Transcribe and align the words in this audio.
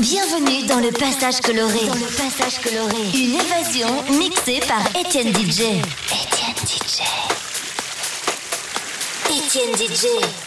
Bienvenue 0.00 0.66
dans 0.66 0.78
le 0.78 0.90
passage 0.90 1.40
coloré. 1.40 1.86
Dans 1.86 1.94
le 1.94 2.00
passage 2.00 2.60
coloré. 2.60 3.08
Une 3.14 3.40
évasion 3.40 3.88
mixée 4.10 4.60
par 4.68 4.84
Étienne 4.94 5.28
DJ. 5.28 5.80
Étienne 6.12 6.56
DJ. 6.66 7.00
Étienne 9.30 9.74
DJ. 9.74 10.45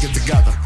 Get 0.00 0.14
together. 0.14 0.59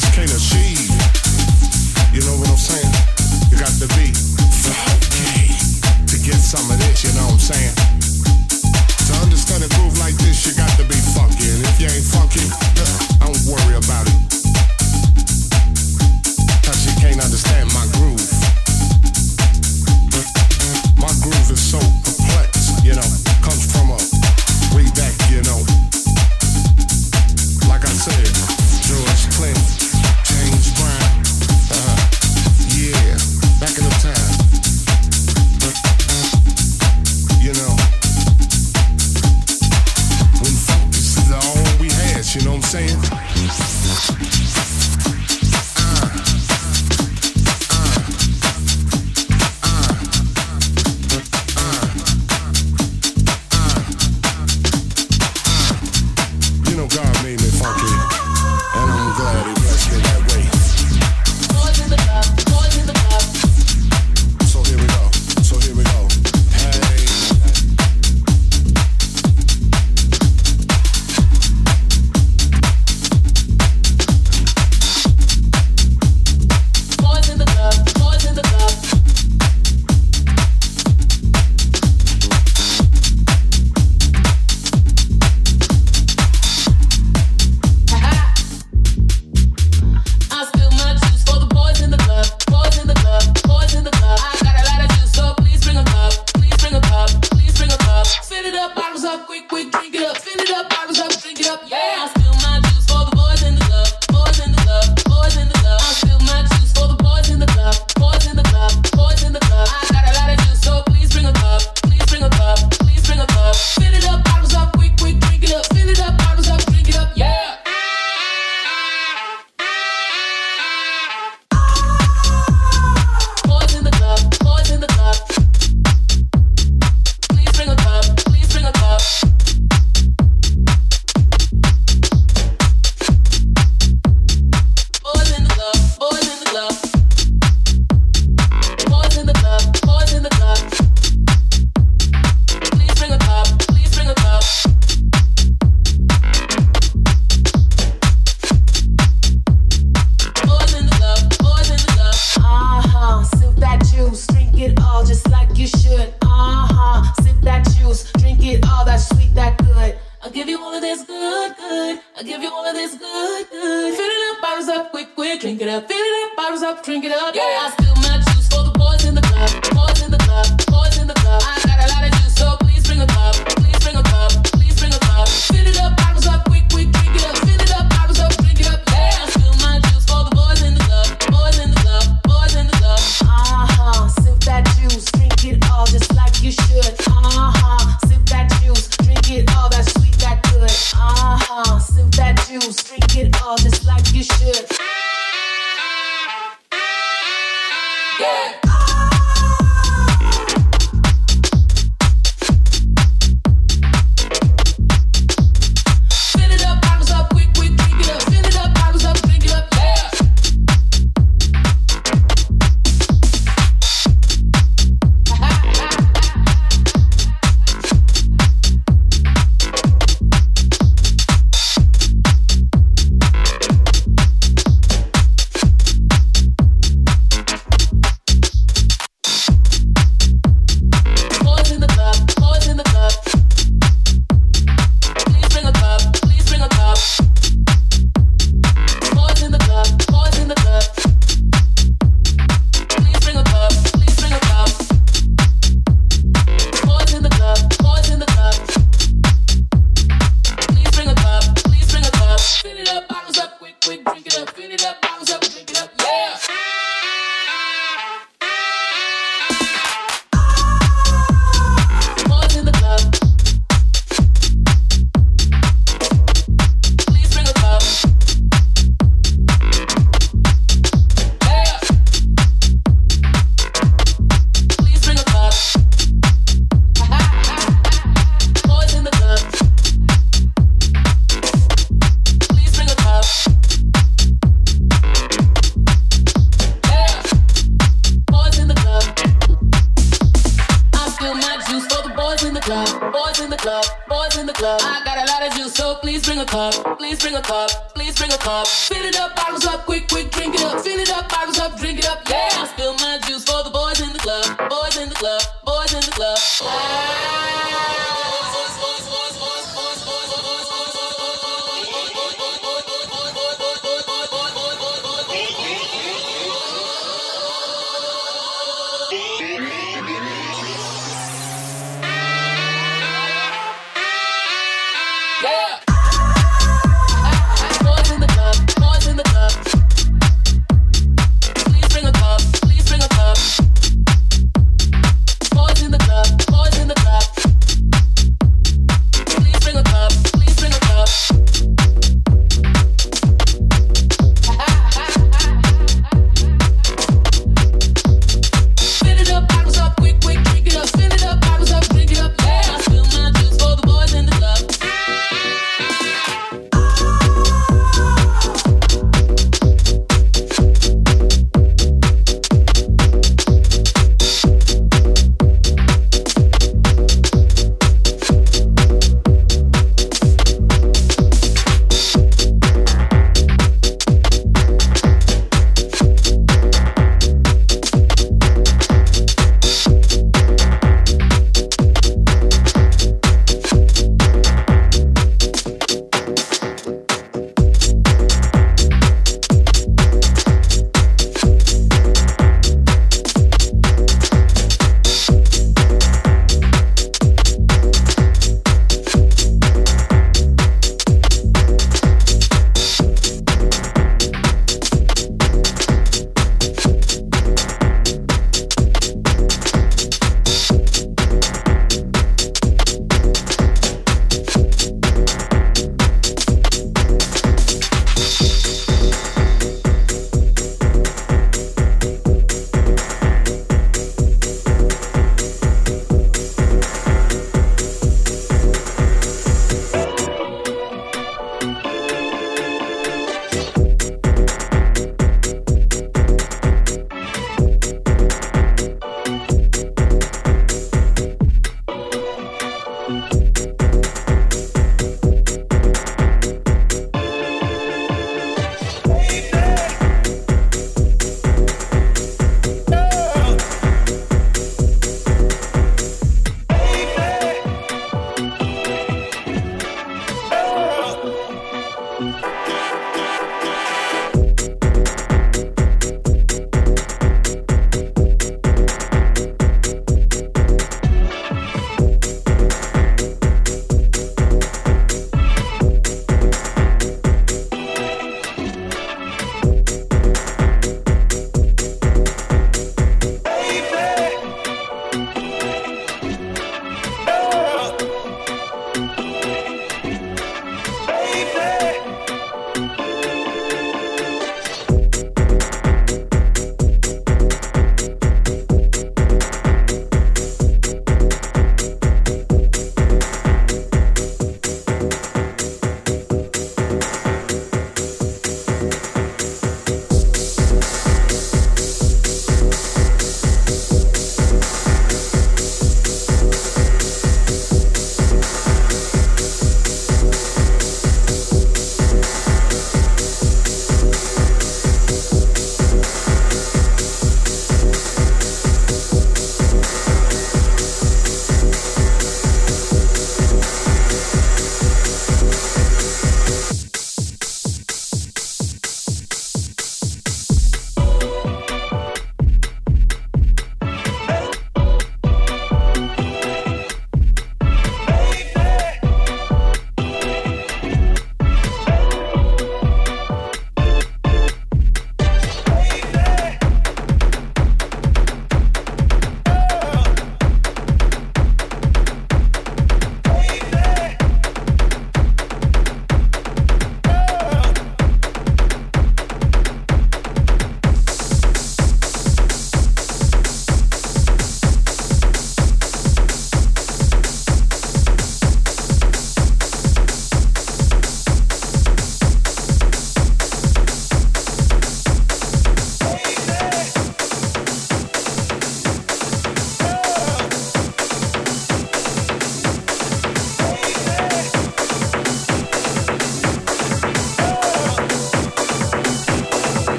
Kane 0.00 0.38
she 0.38 0.59